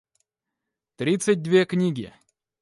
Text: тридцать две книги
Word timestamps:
тридцать 0.95 1.43
две 1.43 1.63
книги 1.63 2.11